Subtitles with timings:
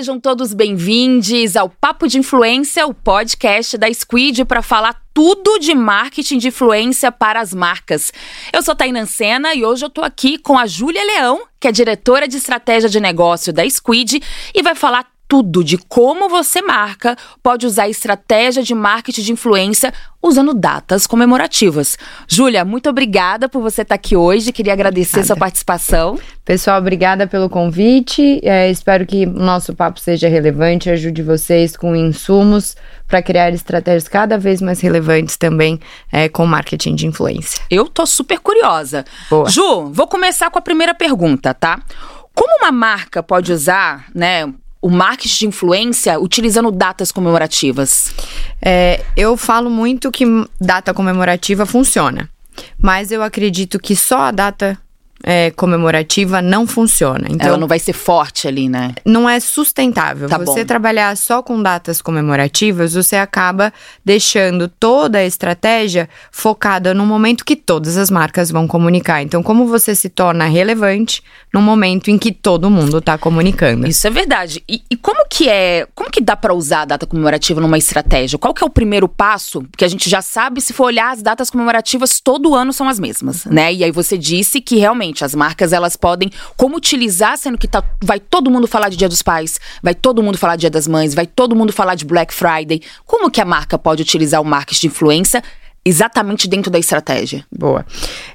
[0.00, 5.74] Sejam todos bem-vindos ao Papo de Influência, o podcast da Squid para falar tudo de
[5.74, 8.10] marketing de influência para as marcas.
[8.50, 11.72] Eu sou Tainan Sena e hoje eu tô aqui com a Júlia Leão, que é
[11.72, 14.22] diretora de estratégia de negócio da Squid
[14.54, 19.94] e vai falar tudo de como você marca pode usar estratégia de marketing de influência
[20.20, 21.96] usando datas comemorativas.
[22.26, 24.50] Júlia, muito obrigada por você estar aqui hoje.
[24.50, 25.28] Queria agradecer Nada.
[25.28, 26.18] sua participação.
[26.44, 28.40] Pessoal, obrigada pelo convite.
[28.42, 32.76] É, espero que o nosso papo seja relevante, ajude vocês com insumos
[33.06, 35.78] para criar estratégias cada vez mais relevantes também
[36.10, 37.62] é, com marketing de influência.
[37.70, 39.04] Eu tô super curiosa.
[39.30, 39.48] Boa.
[39.48, 41.80] Ju, vou começar com a primeira pergunta, tá?
[42.34, 48.12] Como uma marca pode usar, né, o marketing de influência utilizando datas comemorativas?
[48.62, 50.24] É, eu falo muito que
[50.60, 52.28] data comemorativa funciona,
[52.78, 54.78] mas eu acredito que só a data
[55.22, 57.26] é, comemorativa não funciona.
[57.28, 58.94] Então, Ela não vai ser forte ali, né?
[59.04, 60.28] Não é sustentável.
[60.28, 60.66] Tá você bom.
[60.66, 63.72] trabalhar só com datas comemorativas, você acaba
[64.04, 69.22] deixando toda a estratégia focada no momento que todas as marcas vão comunicar.
[69.22, 73.86] Então, como você se torna relevante no momento em que todo mundo está comunicando?
[73.86, 74.62] Isso é verdade.
[74.68, 75.86] E, e, como que é?
[75.94, 78.38] Como que dá para usar a data comemorativa numa estratégia?
[78.38, 79.62] Qual que é o primeiro passo?
[79.62, 82.98] Porque a gente já sabe, se for olhar as datas comemorativas, todo ano são as
[82.98, 83.72] mesmas, né?
[83.72, 87.82] E aí você disse que realmente as marcas elas podem como utilizar, sendo que tá,
[88.02, 90.86] vai todo mundo falar de Dia dos Pais, vai todo mundo falar de Dia das
[90.86, 92.80] Mães, vai todo mundo falar de Black Friday.
[93.04, 95.42] Como que a marca pode utilizar o marketing de influência
[95.84, 97.44] exatamente dentro da estratégia?
[97.50, 97.84] Boa.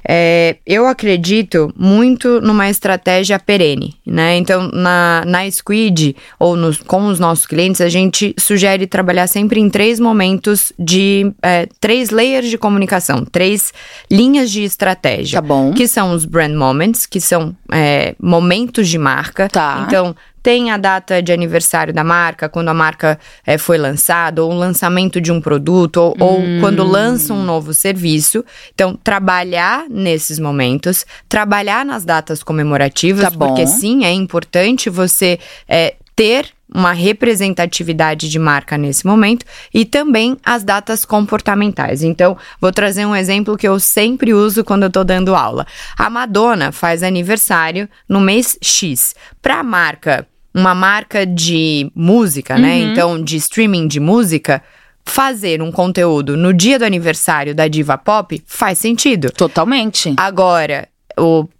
[0.06, 4.36] É, eu acredito muito numa estratégia perene, né?
[4.36, 9.60] Então, na, na Squid, ou nos, com os nossos clientes, a gente sugere trabalhar sempre
[9.60, 11.32] em três momentos de...
[11.42, 13.72] É, três layers de comunicação, três
[14.10, 15.40] linhas de estratégia.
[15.40, 15.72] Tá bom.
[15.72, 19.48] Que são os brand moments, que são é, momentos de marca.
[19.48, 19.84] Tá.
[19.86, 20.14] Então,
[20.46, 24.54] tem a data de aniversário da marca, quando a marca é, foi lançada, ou o
[24.54, 26.14] lançamento de um produto, ou, hum.
[26.20, 28.44] ou quando lança um novo serviço.
[28.72, 35.96] Então, trabalhar nesses momentos, trabalhar nas datas comemorativas, tá porque sim, é importante você é,
[36.14, 42.04] ter uma representatividade de marca nesse momento e também as datas comportamentais.
[42.04, 45.66] Então, vou trazer um exemplo que eu sempre uso quando eu estou dando aula.
[45.98, 49.12] A Madonna faz aniversário no mês X.
[49.42, 50.24] Para a marca,
[50.56, 52.72] uma marca de música, né?
[52.74, 52.86] uhum.
[52.86, 52.92] né?
[52.92, 54.62] Então, de streaming de música,
[55.04, 59.30] fazer um conteúdo no dia do aniversário da diva pop faz sentido.
[59.30, 60.14] Totalmente.
[60.16, 60.88] Agora,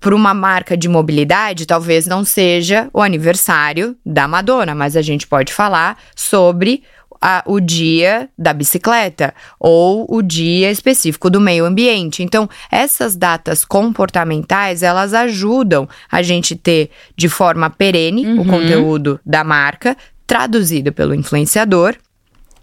[0.01, 5.27] para uma marca de mobilidade, talvez não seja o aniversário da Madonna, mas a gente
[5.27, 6.83] pode falar sobre
[7.21, 12.23] a, o dia da bicicleta ou o dia específico do meio ambiente.
[12.23, 18.41] Então, essas datas comportamentais, elas ajudam a gente ter de forma perene uhum.
[18.41, 21.97] o conteúdo da marca traduzido pelo influenciador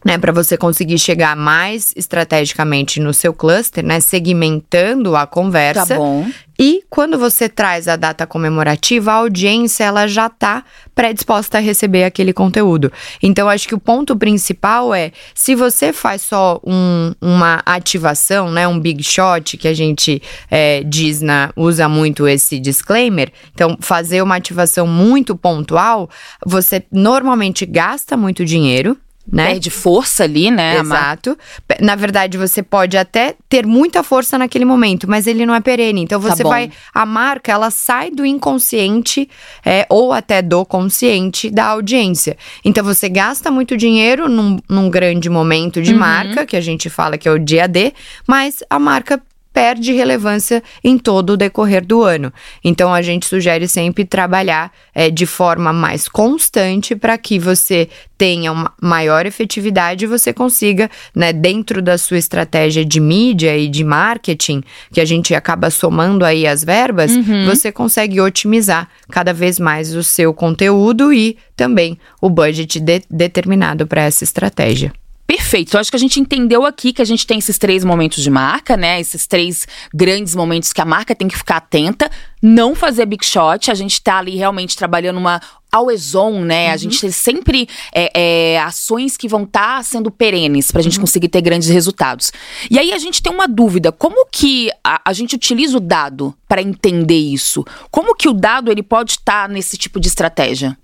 [0.03, 5.85] né, para você conseguir chegar mais estrategicamente no seu cluster, né, segmentando a conversa.
[5.85, 6.27] Tá bom.
[6.57, 10.63] E quando você traz a data comemorativa, a audiência ela já está
[10.93, 12.91] predisposta a receber aquele conteúdo.
[13.23, 18.67] Então, acho que o ponto principal é, se você faz só um, uma ativação, né,
[18.67, 23.31] um big shot, que a gente é, diz na, usa muito esse disclaimer.
[23.53, 26.07] Então, fazer uma ativação muito pontual,
[26.45, 29.51] você normalmente gasta muito dinheiro né?
[29.51, 30.79] Perde força ali, né?
[30.79, 31.37] Exato.
[31.79, 36.01] Na verdade, você pode até ter muita força naquele momento, mas ele não é perene.
[36.01, 36.71] Então tá você tá vai.
[36.93, 39.29] A marca, ela sai do inconsciente
[39.65, 42.37] é, ou até do consciente da audiência.
[42.65, 45.99] Então você gasta muito dinheiro num, num grande momento de uhum.
[45.99, 47.93] marca, que a gente fala que é o dia D,
[48.27, 49.21] mas a marca
[49.53, 52.33] perde relevância em todo o decorrer do ano.
[52.63, 57.87] Então a gente sugere sempre trabalhar é, de forma mais constante para que você
[58.17, 63.67] tenha uma maior efetividade e você consiga, né, dentro da sua estratégia de mídia e
[63.67, 67.45] de marketing, que a gente acaba somando aí as verbas, uhum.
[67.45, 73.85] você consegue otimizar cada vez mais o seu conteúdo e também o budget de, determinado
[73.85, 74.93] para essa estratégia.
[75.25, 75.69] Perfeito.
[75.69, 78.29] Então, acho que a gente entendeu aqui que a gente tem esses três momentos de
[78.29, 78.99] marca, né?
[78.99, 82.11] Esses três grandes momentos que a marca tem que ficar atenta.
[82.41, 83.71] Não fazer big shot.
[83.71, 85.41] A gente tá ali realmente trabalhando uma
[85.71, 86.67] always on, né?
[86.67, 86.73] Uhum.
[86.73, 88.11] A gente tem sempre é,
[88.53, 91.03] é, ações que vão estar tá sendo perenes pra gente uhum.
[91.03, 92.31] conseguir ter grandes resultados.
[92.69, 96.35] E aí a gente tem uma dúvida: como que a, a gente utiliza o dado
[96.49, 97.65] para entender isso?
[97.89, 100.77] Como que o dado ele pode estar tá nesse tipo de estratégia?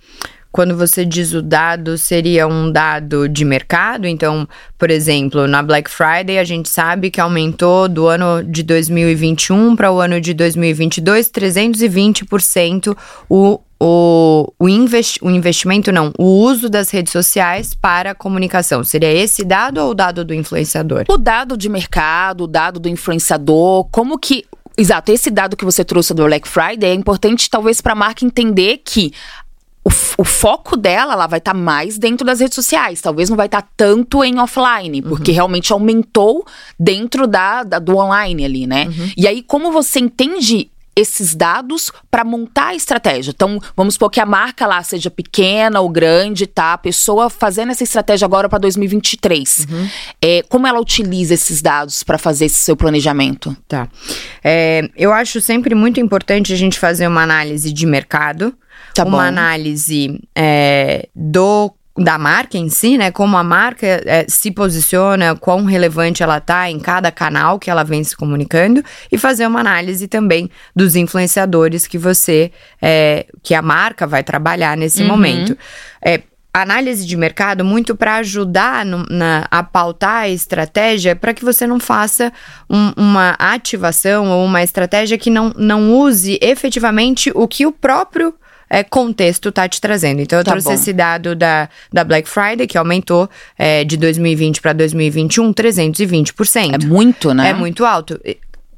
[0.51, 4.07] Quando você diz o dado, seria um dado de mercado?
[4.07, 4.47] Então,
[4.77, 9.91] por exemplo, na Black Friday, a gente sabe que aumentou do ano de 2021 para
[9.91, 12.97] o ano de 2022 320%
[13.29, 18.83] o o, o, invest, o investimento, não, o uso das redes sociais para comunicação.
[18.83, 21.05] Seria esse dado ou o dado do influenciador?
[21.07, 24.45] O dado de mercado, o dado do influenciador, como que.
[24.77, 28.25] Exato, esse dado que você trouxe do Black Friday é importante, talvez, para a marca
[28.25, 29.13] entender que
[29.89, 33.37] o, o, foco dela ela vai estar tá mais dentro das redes sociais, talvez não
[33.37, 35.35] vai estar tá tanto em offline, porque uhum.
[35.35, 36.45] realmente aumentou
[36.79, 38.85] dentro da, da, do online ali, né?
[38.85, 39.11] Uhum.
[39.17, 40.69] E aí, como você entende
[40.99, 43.31] esses dados para montar a estratégia.
[43.31, 46.73] Então, vamos supor que a marca lá seja pequena ou grande, tá?
[46.73, 49.67] A pessoa fazendo essa estratégia agora para 2023.
[49.69, 49.89] Uhum.
[50.21, 53.55] É, como ela utiliza esses dados para fazer esse seu planejamento?
[53.67, 53.87] Tá.
[54.43, 58.53] É, eu acho sempre muito importante a gente fazer uma análise de mercado.
[58.93, 59.23] Tá uma bom.
[59.23, 63.11] análise é, do da marca em si, né?
[63.11, 67.83] Como a marca é, se posiciona, quão relevante ela tá em cada canal que ela
[67.83, 72.51] vem se comunicando e fazer uma análise também dos influenciadores que você,
[72.81, 75.09] é, que a marca vai trabalhar nesse uhum.
[75.09, 75.57] momento.
[76.01, 76.21] É,
[76.53, 81.67] análise de mercado muito para ajudar no, na, a pautar a estratégia para que você
[81.67, 82.31] não faça
[82.69, 88.33] um, uma ativação ou uma estratégia que não, não use efetivamente o que o próprio
[88.69, 90.21] é, contexto tá te trazendo.
[90.21, 90.73] Então, eu tá trouxe bom.
[90.73, 96.83] esse dado da, da Black Friday, que aumentou é, de 2020 para 2021 320%.
[96.83, 97.49] É muito, né?
[97.49, 98.19] É muito alto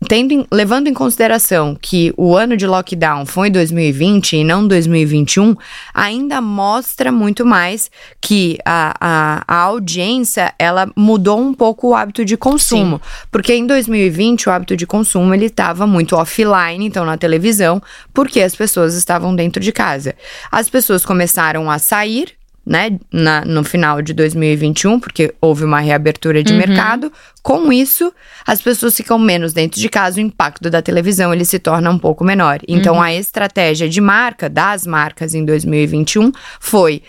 [0.08, 5.56] tendo, levando em consideração que o ano de lockdown foi 2020 e não 2021,
[5.94, 12.26] ainda mostra muito mais que a, a, a audiência ela mudou um pouco o hábito
[12.26, 12.98] de consumo.
[12.98, 13.26] Sim.
[13.32, 17.82] Porque em 2020 o hábito de consumo ele estava muito offline, então na televisão,
[18.14, 20.16] porque as pessoas estavam dentro de casa.
[20.52, 26.44] As pessoas começaram a sair né, na, no final de 2021, porque houve uma reabertura
[26.44, 26.60] de uhum.
[26.60, 27.12] mercado.
[27.42, 28.14] Com isso,
[28.46, 31.98] as pessoas ficam menos dentro de casa, o impacto da televisão ele se torna um
[31.98, 32.60] pouco menor.
[32.68, 33.02] Então, uhum.
[33.02, 37.02] a estratégia de marca das marcas em 2021 foi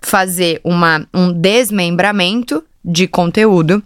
[0.00, 3.82] fazer uma, um desmembramento de conteúdo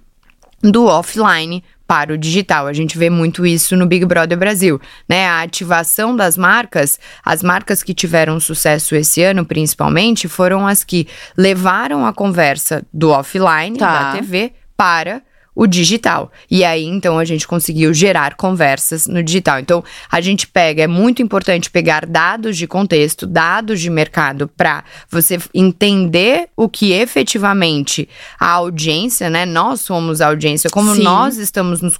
[0.62, 2.66] do offline para o digital.
[2.66, 5.26] A gente vê muito isso no Big Brother Brasil, né?
[5.26, 11.06] A ativação das marcas, as marcas que tiveram sucesso esse ano, principalmente, foram as que
[11.36, 14.12] levaram a conversa do offline, tá.
[14.12, 15.22] da TV, para
[15.54, 16.32] o digital.
[16.50, 19.58] E aí, então, a gente conseguiu gerar conversas no digital.
[19.60, 24.82] Então, a gente pega, é muito importante pegar dados de contexto, dados de mercado, para
[25.10, 28.08] você entender o que efetivamente
[28.40, 29.44] a audiência, né?
[29.44, 31.02] Nós somos a audiência, como Sim.
[31.02, 31.98] nós estamos nos,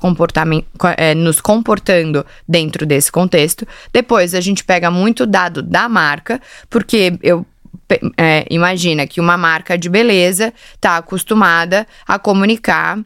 [0.97, 3.67] é, nos comportando dentro desse contexto.
[3.93, 6.41] Depois, a gente pega muito dado da marca,
[6.71, 7.45] porque eu
[8.17, 12.99] é, imagina que uma marca de beleza está acostumada a comunicar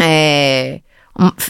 [0.00, 0.80] é,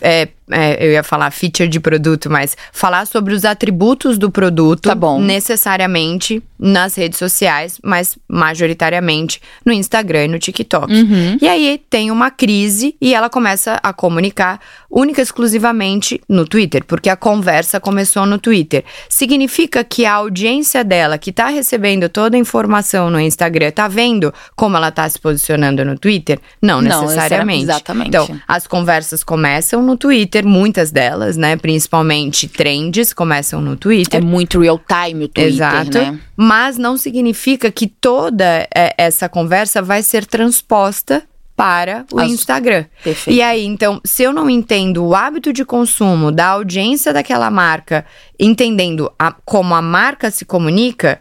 [0.02, 4.88] é, é, eu ia falar feature de produto, mas falar sobre os atributos do produto
[4.88, 5.20] tá bom.
[5.20, 10.92] necessariamente nas redes sociais, mas majoritariamente no Instagram e no TikTok.
[10.92, 11.38] Uhum.
[11.40, 14.60] E aí tem uma crise e ela começa a comunicar
[14.90, 18.84] única e exclusivamente no Twitter, porque a conversa começou no Twitter.
[19.08, 24.32] Significa que a audiência dela, que tá recebendo toda a informação no Instagram, tá vendo
[24.56, 26.40] como ela tá se posicionando no Twitter?
[26.61, 27.64] Não, Não necessariamente.
[27.64, 28.08] Exatamente.
[28.08, 31.57] Então, as conversas começam no Twitter, muitas delas, né?
[31.57, 34.21] Principalmente trends começam no Twitter.
[34.21, 35.99] É muito real time o Twitter, Exato.
[35.99, 36.18] né?
[36.37, 41.23] Mas não significa que toda é, essa conversa vai ser transposta
[41.57, 42.30] para o As...
[42.30, 42.85] Instagram.
[43.02, 43.37] Perfeito.
[43.37, 48.07] E aí, então, se eu não entendo o hábito de consumo da audiência daquela marca,
[48.38, 51.21] entendendo a, como a marca se comunica,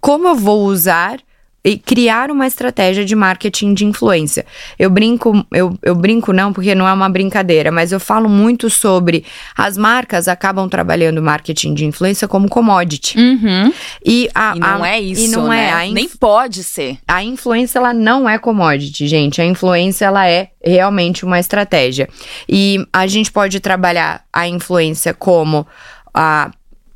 [0.00, 1.18] como eu vou usar
[1.64, 4.44] e criar uma estratégia de marketing de influência.
[4.78, 8.68] Eu brinco, eu, eu brinco não porque não é uma brincadeira, mas eu falo muito
[8.68, 9.24] sobre
[9.56, 13.18] as marcas acabam trabalhando marketing de influência como commodity.
[13.18, 13.72] Uhum.
[14.04, 15.88] E, a, e não a, é isso, e não né?
[15.88, 15.90] é.
[15.90, 16.98] Nem pode ser.
[17.08, 19.40] A influência ela não é commodity, gente.
[19.40, 22.08] A influência ela é realmente uma estratégia.
[22.46, 25.66] E a gente pode trabalhar a influência como
[26.12, 26.50] a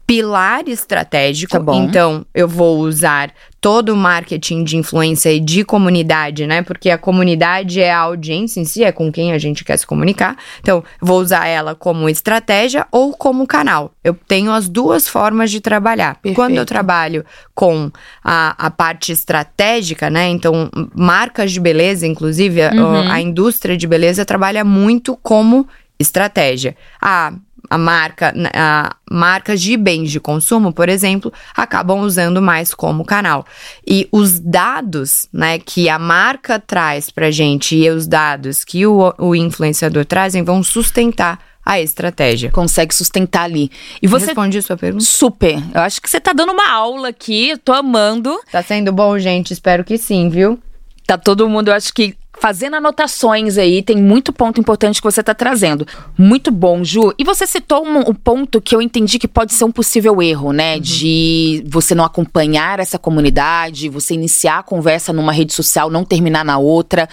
[0.08, 1.62] pilar estratégico.
[1.62, 6.62] Tá então, eu vou usar todo o marketing de influência e de comunidade, né?
[6.62, 9.86] Porque a comunidade é a audiência em si, é com quem a gente quer se
[9.86, 10.34] comunicar.
[10.60, 13.92] Então, vou usar ela como estratégia ou como canal.
[14.02, 16.14] Eu tenho as duas formas de trabalhar.
[16.14, 16.36] Perfeito.
[16.36, 17.22] Quando eu trabalho
[17.54, 17.90] com
[18.24, 20.26] a, a parte estratégica, né?
[20.28, 23.10] Então, marcas de beleza, inclusive, uhum.
[23.10, 26.74] a, a indústria de beleza trabalha muito como estratégia.
[27.02, 27.34] Ah,
[27.68, 33.44] a marca, a marcas de bens de consumo, por exemplo, acabam usando mais como canal.
[33.86, 39.14] E os dados, né, que a marca traz pra gente e os dados que o,
[39.18, 42.50] o influenciador trazem vão sustentar a estratégia.
[42.50, 43.70] Consegue sustentar ali.
[44.00, 45.04] E você responde a sua pergunta?
[45.04, 45.62] Super.
[45.74, 48.40] Eu acho que você tá dando uma aula aqui, tô amando.
[48.50, 49.52] Tá sendo bom, gente?
[49.52, 50.58] Espero que sim, viu?
[51.06, 55.20] Tá todo mundo, eu acho que fazendo anotações aí, tem muito ponto importante que você
[55.20, 55.86] está trazendo.
[56.16, 57.12] Muito bom, Ju.
[57.18, 60.52] E você citou um, um, ponto que eu entendi que pode ser um possível erro,
[60.52, 60.74] né?
[60.74, 60.80] Uhum.
[60.80, 66.44] De você não acompanhar essa comunidade, você iniciar a conversa numa rede social, não terminar
[66.44, 67.08] na outra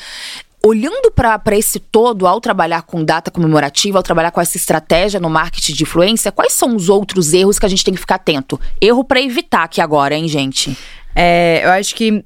[0.66, 5.30] olhando para esse todo, ao trabalhar com data comemorativa, ao trabalhar com essa estratégia no
[5.30, 8.60] marketing de influência, quais são os outros erros que a gente tem que ficar atento?
[8.82, 10.76] Erro para evitar aqui agora, hein, gente?
[11.16, 12.26] É, eu acho que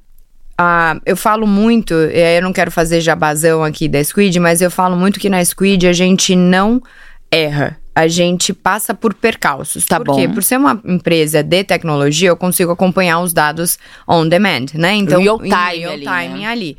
[0.60, 4.94] Uh, eu falo muito, eu não quero fazer jabazão aqui da Squid, mas eu falo
[4.94, 6.82] muito que na Squid a gente não
[7.30, 7.78] erra.
[7.94, 9.86] A gente passa por percalços.
[9.86, 10.16] Tá por bom.
[10.16, 10.28] quê?
[10.28, 14.94] Por ser uma empresa de tecnologia, eu consigo acompanhar os dados on demand, né?
[14.94, 16.46] Então, real time, real ali, time né?
[16.46, 16.78] ali.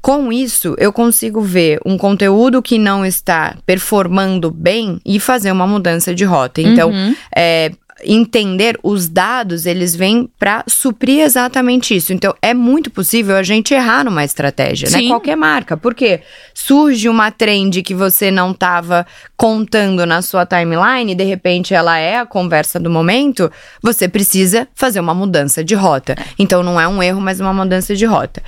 [0.00, 5.66] Com isso, eu consigo ver um conteúdo que não está performando bem e fazer uma
[5.66, 6.60] mudança de rota.
[6.60, 7.14] Então, Uhum.
[7.34, 7.72] é,
[8.04, 12.12] entender os dados, eles vêm para suprir exatamente isso.
[12.12, 14.98] Então, é muito possível a gente errar numa estratégia, né?
[14.98, 15.08] Sim.
[15.08, 15.76] Qualquer marca.
[15.76, 16.20] Porque
[16.54, 19.06] surge uma trend que você não estava
[19.36, 23.50] contando na sua timeline, e de repente ela é a conversa do momento,
[23.82, 26.16] você precisa fazer uma mudança de rota.
[26.38, 28.42] Então, não é um erro, mas uma mudança de rota.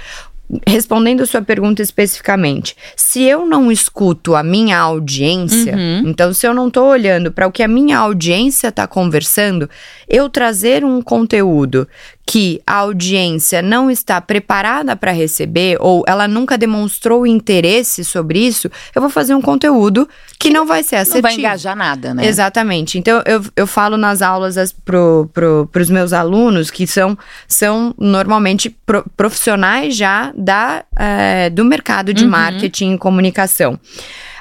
[0.69, 5.75] Respondendo a sua pergunta especificamente, se eu não escuto a minha audiência,
[6.05, 9.69] então se eu não estou olhando para o que a minha audiência está conversando,
[10.07, 11.89] eu trazer um conteúdo
[12.27, 18.71] que a audiência não está preparada para receber ou ela nunca demonstrou interesse sobre isso,
[18.95, 21.23] eu vou fazer um conteúdo que não vai ser Não assertivo.
[21.23, 22.27] vai engajar nada, né?
[22.27, 22.99] Exatamente.
[22.99, 27.17] Então, eu, eu falo nas aulas as, pro, pro, pros meus alunos, que são,
[27.47, 33.79] são normalmente pro- profissionais já da, eh, do mercado de marketing e comunicação.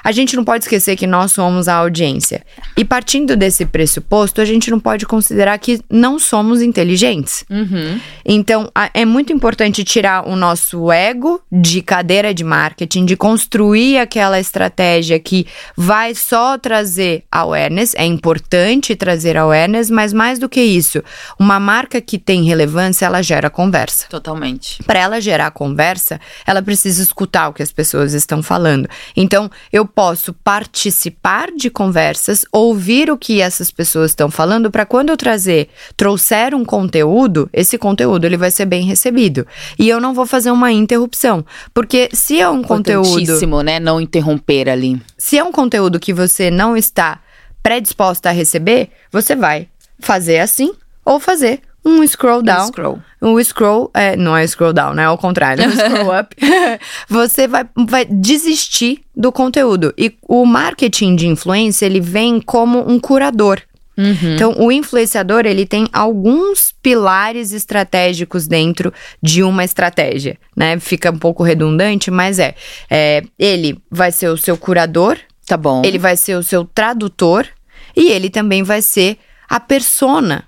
[0.04, 2.44] A gente não pode esquecer que nós somos a audiência.
[2.76, 7.44] E partindo desse pressuposto, a gente não pode considerar que não somos inteligentes.
[7.50, 7.98] Uhum.
[8.24, 13.98] Então, a- é muito importante tirar o nosso ego de cadeira de marketing, de construir
[13.98, 15.46] aquela estratégia que
[15.76, 17.94] vai só trazer awareness.
[17.96, 21.02] É importante trazer awareness, mas mais do que isso,
[21.38, 24.06] uma marca que tem relevância, ela gera conversa.
[24.08, 24.82] Totalmente.
[24.84, 28.88] Para ela gerar conversa, ela precisa escutar o que as pessoas estão falando.
[29.16, 35.10] Então, eu posso participar de conversas, ouvir o que essas pessoas estão falando, para quando
[35.10, 39.46] eu trazer, trouxer um conteúdo, esse conteúdo ele vai ser bem recebido.
[39.78, 43.78] E eu não vou fazer uma interrupção, porque se é um conteúdo, né?
[43.78, 45.00] Não interromper ali.
[45.16, 47.20] se é um conteúdo que você não está
[47.62, 50.72] predisposta a receber, você vai fazer assim
[51.04, 52.66] ou fazer um scroll down.
[52.68, 52.98] Scroll.
[53.20, 55.04] O scroll, é, não é scroll down, né?
[55.04, 56.36] Ao contrário, é o scroll up.
[57.08, 59.92] Você vai, vai desistir do conteúdo.
[59.96, 63.60] E o marketing de influência, ele vem como um curador.
[63.96, 70.78] Então, o influenciador, ele tem alguns pilares estratégicos dentro de uma estratégia, né?
[70.80, 72.54] Fica um pouco redundante, mas é.
[72.90, 75.82] é ele vai ser o seu curador, Tá bom.
[75.84, 77.46] ele vai ser o seu tradutor
[77.94, 79.16] e ele também vai ser
[79.48, 80.44] a persona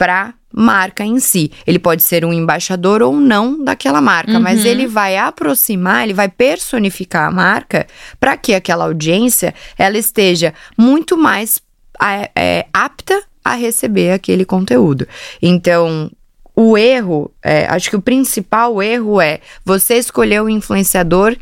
[0.00, 1.52] para marca em si.
[1.66, 6.26] Ele pode ser um embaixador ou não daquela marca, mas ele vai aproximar, ele vai
[6.26, 7.86] personificar a marca
[8.18, 11.60] para que aquela audiência ela esteja muito mais
[12.02, 15.06] é, é, apta a receber aquele conteúdo.
[15.42, 16.10] Então
[16.56, 21.36] o erro, é, acho que o principal erro é você escolher o influenciador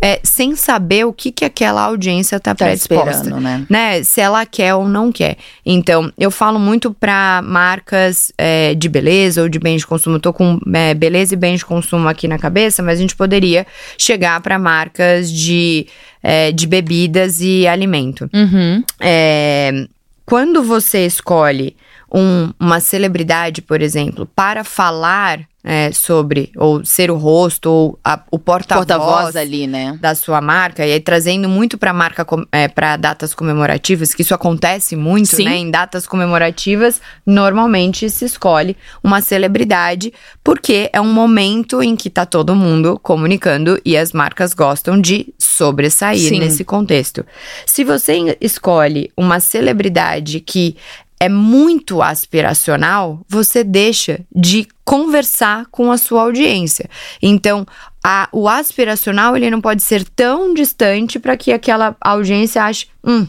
[0.00, 3.66] é, sem saber o que, que aquela audiência está Tá predisposta esperando, né?
[3.70, 5.36] né, se ela quer ou não quer.
[5.64, 10.16] Então, eu falo muito para marcas é, de beleza ou de bens de consumo.
[10.16, 13.16] Eu tô com é, beleza e bens de consumo aqui na cabeça, mas a gente
[13.16, 15.86] poderia chegar para marcas de,
[16.22, 18.28] é, de bebidas e alimento.
[18.34, 18.84] Uhum.
[19.00, 19.86] É,
[20.26, 21.76] quando você escolhe
[22.14, 28.20] um- uma celebridade, por exemplo, para falar é, sobre, ou ser o rosto, ou a-
[28.30, 29.98] o Porta-voz porta-voz ali, né?
[29.98, 34.34] da sua marca, e aí trazendo muito para marca é, para datas comemorativas, que isso
[34.34, 35.44] acontece muito, Sim.
[35.46, 35.56] né?
[35.56, 40.12] Em datas comemorativas, normalmente se escolhe uma celebridade,
[40.44, 45.32] porque é um momento em que tá todo mundo comunicando e as marcas gostam de
[45.38, 46.40] sobressair Sim.
[46.40, 47.24] nesse contexto.
[47.64, 50.76] Se você escolhe uma celebridade que
[51.20, 56.88] é muito aspiracional, você deixa de conversar com a sua audiência.
[57.22, 57.66] Então,
[58.04, 63.26] a- o aspiracional ele não pode ser tão distante para que aquela audiência ache, hum,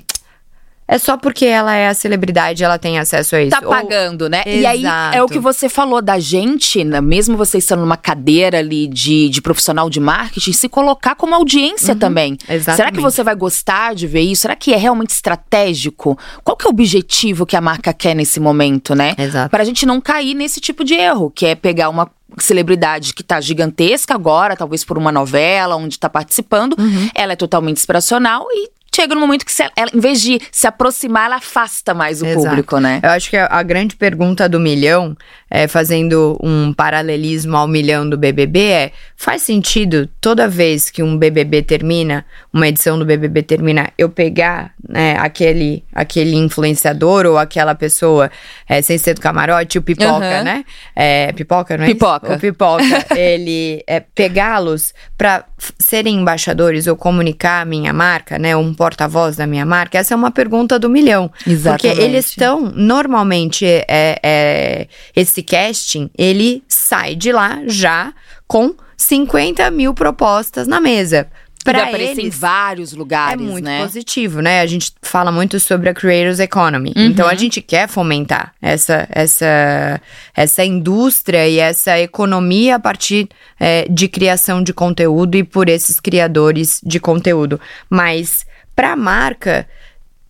[0.88, 3.52] é só porque ela é a celebridade, ela tem acesso a isso.
[3.52, 4.30] Tá pagando, Ou...
[4.30, 4.44] né?
[4.46, 4.60] Exato.
[4.60, 4.84] E aí
[5.16, 7.02] é o que você falou da gente, né?
[7.02, 11.94] mesmo você estando numa cadeira ali de, de profissional de marketing, se colocar como audiência
[11.94, 12.00] uhum.
[12.00, 12.38] também.
[12.48, 12.76] Exatamente.
[12.78, 14.44] Será que você vai gostar de ver isso?
[14.44, 16.18] Será que é realmente estratégico?
[16.44, 19.16] Qual que é o objetivo que a marca quer nesse momento, né?
[19.18, 19.50] Exato.
[19.50, 23.40] Pra gente não cair nesse tipo de erro, que é pegar uma celebridade que tá
[23.40, 27.10] gigantesca agora, talvez por uma novela onde tá participando, uhum.
[27.16, 30.66] ela é totalmente inspiracional e chega no momento que, se ela, em vez de se
[30.68, 32.46] aproximar, ela afasta mais o Exato.
[32.46, 33.02] público, né?
[33.04, 35.16] Eu acho que a, a grande pergunta do milhão,
[35.56, 41.18] é, fazendo um paralelismo ao milhão do BBB, é: faz sentido toda vez que um
[41.18, 47.74] BBB termina, uma edição do BBB termina, eu pegar né, aquele, aquele influenciador ou aquela
[47.74, 48.30] pessoa,
[48.68, 50.44] é, sem ser do camarote, o pipoca, uhum.
[50.44, 50.66] né?
[50.94, 51.88] É, pipoca, não é?
[51.88, 52.28] Pipoca.
[52.28, 52.36] Isso?
[52.36, 52.84] O pipoca,
[53.18, 55.46] ele é, pegá-los para
[55.80, 58.58] serem embaixadores ou comunicar a minha marca, né?
[58.58, 59.98] Um porta-voz da minha marca?
[59.98, 61.32] Essa é uma pergunta do milhão.
[61.48, 61.88] Exatamente.
[61.88, 68.14] Porque eles estão, normalmente, é, é, esse casting, ele sai de lá já
[68.48, 71.28] com 50 mil propostas na mesa
[71.66, 73.82] para aparecer em vários lugares, é muito né?
[73.82, 74.62] positivo, né?
[74.62, 76.94] A gente fala muito sobre a creators economy.
[76.96, 77.06] Uhum.
[77.08, 80.00] Então a gente quer fomentar essa essa
[80.36, 83.28] essa indústria e essa economia a partir
[83.60, 87.60] é, de criação de conteúdo e por esses criadores de conteúdo.
[87.90, 89.68] Mas para a marca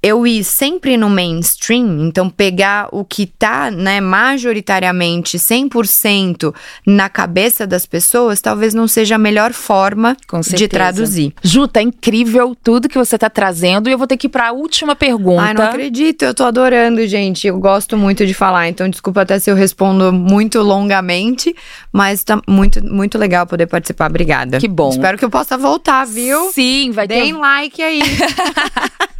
[0.05, 6.53] eu ir sempre no mainstream, então pegar o que tá, né, majoritariamente 100%
[6.85, 10.15] na cabeça das pessoas, talvez não seja a melhor forma
[10.55, 11.33] de traduzir.
[11.41, 14.49] Ju, tá incrível tudo que você tá trazendo e eu vou ter que ir para
[14.49, 15.41] a última pergunta.
[15.41, 17.47] Ai, não acredito, eu tô adorando, gente.
[17.47, 21.55] Eu gosto muito de falar, então desculpa até se eu respondo muito longamente,
[21.91, 24.11] mas tá muito muito legal poder participar.
[24.11, 24.59] Obrigada.
[24.59, 24.89] Que bom.
[24.89, 26.51] Espero que eu possa voltar, viu?
[26.51, 27.39] Sim, vai Deem ter.
[27.39, 28.01] like aí.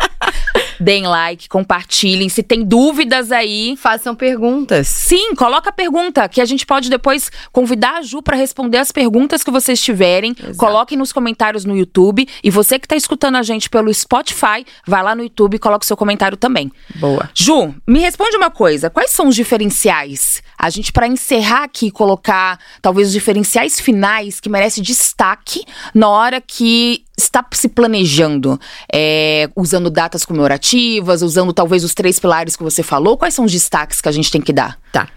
[0.86, 2.30] Deem like, compartilhem.
[2.30, 3.76] Se tem dúvidas aí.
[3.76, 4.88] Façam perguntas.
[4.88, 8.92] Sim, coloca a pergunta, que a gente pode depois convidar a Ju para responder as
[8.92, 10.36] perguntas que vocês tiverem.
[10.38, 10.58] Exato.
[10.58, 12.28] Coloquem nos comentários no YouTube.
[12.44, 15.84] E você que está escutando a gente pelo Spotify, vai lá no YouTube e coloca
[15.84, 16.72] o seu comentário também.
[16.98, 17.32] Boa.
[17.34, 20.44] Ju, me responde uma coisa: quais são os diferenciais?
[20.56, 26.40] A gente, para encerrar aqui, colocar talvez os diferenciais finais que merece destaque na hora
[26.40, 28.60] que está se planejando,
[28.92, 33.18] é, usando datas comemorativas, usando talvez os três pilares que você falou?
[33.18, 34.78] Quais são os destaques que a gente tem que dar?
[34.92, 35.08] Tá.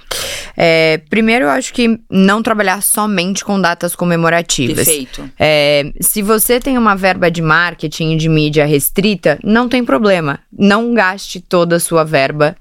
[0.56, 4.86] É, primeiro, eu acho que não trabalhar somente com datas comemorativas.
[4.86, 5.30] Perfeito.
[5.38, 10.40] É, se você tem uma verba de marketing e de mídia restrita, não tem problema.
[10.52, 12.56] Não gaste toda a sua verba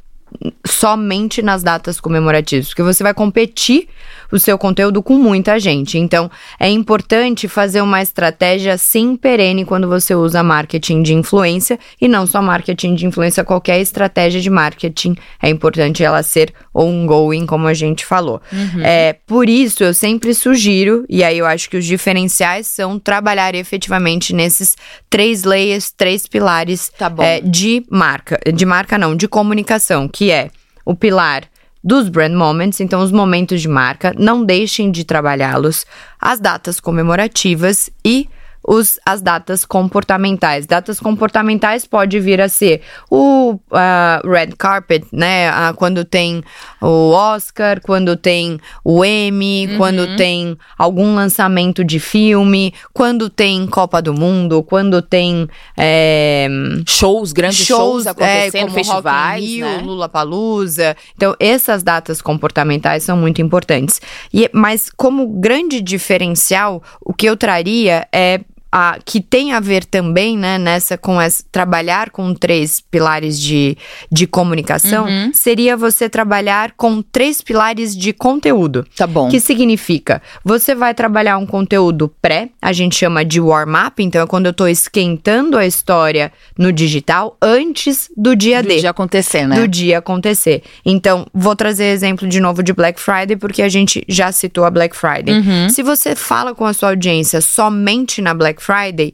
[0.65, 3.87] somente nas datas comemorativas, porque você vai competir
[4.31, 5.97] o seu conteúdo com muita gente.
[5.97, 12.07] Então, é importante fazer uma estratégia sim perene quando você usa marketing de influência e
[12.07, 17.67] não só marketing de influência, qualquer estratégia de marketing é importante ela ser ongoing, como
[17.67, 18.41] a gente falou.
[18.51, 18.81] Uhum.
[18.83, 23.55] É, por isso, eu sempre sugiro, e aí eu acho que os diferenciais são trabalhar
[23.55, 24.75] efetivamente nesses
[25.09, 30.49] três layers, três pilares tá é, de marca, de marca não, de comunicação, que é
[30.85, 31.43] o pilar
[31.83, 35.85] dos brand moments, então os momentos de marca, não deixem de trabalhá-los,
[36.19, 38.29] as datas comemorativas e
[38.67, 40.67] os, as datas comportamentais.
[40.67, 45.49] Datas comportamentais pode vir a ser o uh, red carpet, né?
[45.49, 46.43] Uh, quando tem
[46.81, 49.77] o Oscar, quando tem o Emmy, uhum.
[49.77, 56.49] quando tem algum lançamento de filme, quando tem Copa do Mundo, quando tem é,
[56.85, 59.81] shows, grandes shows, shows é, acontecendo, é, festivais, Rio, né?
[59.81, 60.97] Lula Palusa.
[61.15, 64.01] Então essas datas comportamentais são muito importantes.
[64.33, 69.85] E, mas como grande diferencial, o que eu traria é a, que tem a ver
[69.85, 73.77] também, né, nessa com essa, trabalhar com três pilares de,
[74.11, 75.31] de comunicação, uhum.
[75.33, 78.85] seria você trabalhar com três pilares de conteúdo.
[78.95, 79.29] Tá bom.
[79.29, 84.27] Que significa, você vai trabalhar um conteúdo pré, a gente chama de warm-up, então é
[84.27, 88.75] quando eu tô esquentando a história no digital antes do dia do D.
[88.75, 89.59] Do dia acontecer, né?
[89.59, 90.63] Do dia acontecer.
[90.85, 94.71] Então, vou trazer exemplo de novo de Black Friday, porque a gente já citou a
[94.71, 95.39] Black Friday.
[95.39, 95.69] Uhum.
[95.69, 99.13] Se você fala com a sua audiência somente na Black Black Friday,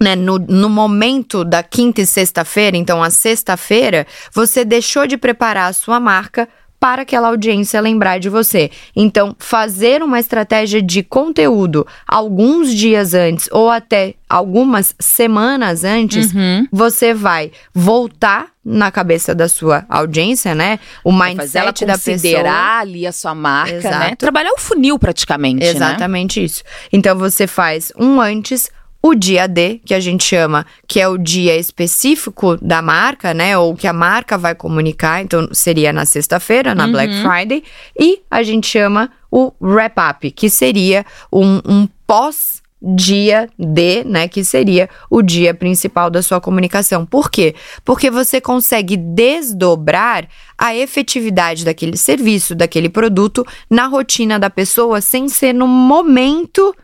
[0.00, 5.70] né, no, no, momento da quinta e sexta-feira, então a sexta-feira, você deixou de preparar
[5.70, 6.48] a sua marca
[6.84, 8.70] para aquela audiência lembrar de você.
[8.94, 16.68] Então, fazer uma estratégia de conteúdo alguns dias antes ou até algumas semanas antes, uhum.
[16.70, 20.78] você vai voltar na cabeça da sua audiência, né?
[21.02, 22.16] O mindset ela da pessoa.
[22.16, 23.78] considerar ali a sua marca, né?
[23.78, 23.98] Exato.
[24.00, 24.16] né?
[24.16, 25.70] Trabalhar o funil praticamente, né?
[25.70, 26.44] Exatamente né?
[26.44, 26.62] isso.
[26.92, 28.70] Então você faz um antes,
[29.06, 33.56] o dia D, que a gente chama, que é o dia específico da marca, né?
[33.58, 36.92] Ou que a marca vai comunicar, então seria na sexta-feira, na uhum.
[36.92, 37.62] Black Friday.
[38.00, 44.42] E a gente chama o wrap-up, que seria um, um pós dia D, né, que
[44.42, 47.04] seria o dia principal da sua comunicação.
[47.04, 47.54] Por quê?
[47.84, 55.28] Porque você consegue desdobrar a efetividade daquele serviço, daquele produto na rotina da pessoa sem
[55.28, 56.74] ser no momento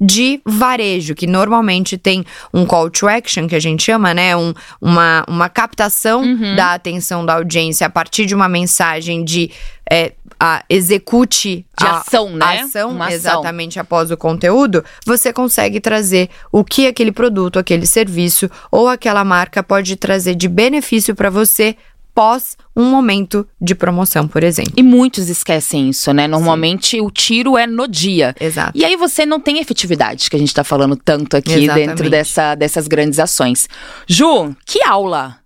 [0.00, 4.36] de varejo, que normalmente tem um call to action, que a gente chama, né?
[4.36, 6.54] Um, uma, uma captação uhum.
[6.54, 9.50] da atenção da audiência a partir de uma mensagem de
[9.90, 12.60] é, a, execute de a, ação, né?
[12.60, 13.82] ação uma exatamente ação.
[13.82, 19.62] após o conteúdo, você consegue trazer o que aquele produto, aquele serviço ou aquela marca
[19.62, 21.76] pode trazer de benefício para você
[22.18, 24.72] pós um momento de promoção, por exemplo.
[24.76, 26.26] E muitos esquecem isso, né?
[26.26, 27.00] Normalmente Sim.
[27.00, 28.34] o tiro é no dia.
[28.40, 28.76] Exato.
[28.76, 31.86] E aí você não tem efetividade, que a gente tá falando tanto aqui Exatamente.
[31.86, 33.68] dentro dessa, dessas grandes ações.
[34.04, 35.36] Ju, que aula!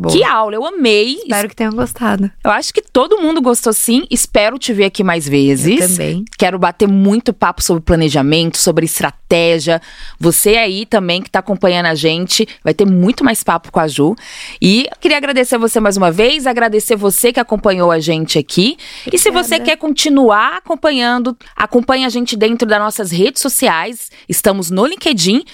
[0.00, 0.14] Boa.
[0.14, 1.16] Que aula, eu amei.
[1.16, 2.30] Espero que tenham gostado.
[2.42, 4.06] Eu acho que todo mundo gostou sim.
[4.10, 5.78] Espero te ver aqui mais vezes.
[5.78, 6.24] Eu também.
[6.38, 9.78] Quero bater muito papo sobre planejamento, sobre estratégia.
[10.18, 13.86] Você aí também que está acompanhando a gente, vai ter muito mais papo com a
[13.86, 14.16] Ju.
[14.58, 18.78] E queria agradecer você mais uma vez, agradecer você que acompanhou a gente aqui.
[19.02, 19.16] Obrigada.
[19.16, 24.10] E se você quer continuar acompanhando, acompanhe a gente dentro das nossas redes sociais.
[24.26, 25.44] Estamos no LinkedIn.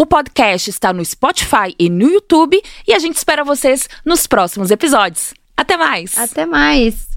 [0.00, 2.58] O podcast está no Spotify e no YouTube
[2.88, 5.34] e a gente espera vocês nos próximos episódios.
[5.54, 6.16] Até mais!
[6.16, 7.09] Até mais!